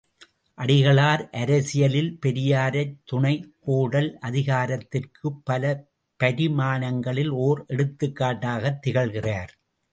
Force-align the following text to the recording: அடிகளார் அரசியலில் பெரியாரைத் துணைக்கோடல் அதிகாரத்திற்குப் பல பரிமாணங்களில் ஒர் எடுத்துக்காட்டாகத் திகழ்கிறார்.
அடிகளார் 0.57 1.29
அரசியலில் 1.31 2.17
பெரியாரைத் 2.25 2.95
துணைக்கோடல் 3.11 4.09
அதிகாரத்திற்குப் 4.21 5.39
பல 5.43 5.63
பரிமாணங்களில் 6.19 7.33
ஒர் 7.41 7.61
எடுத்துக்காட்டாகத் 7.67 8.81
திகழ்கிறார். 8.87 9.51